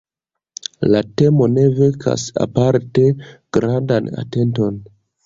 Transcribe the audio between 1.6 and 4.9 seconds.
vekas aparte grandan atenton.